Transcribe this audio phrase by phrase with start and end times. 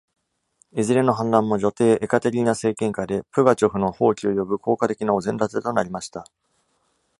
[0.71, 6.25] いずれの反乱も女帝エカテリーナ政権下でプガチョフの蜂起を呼ぶ効果的なお膳立てとなりました。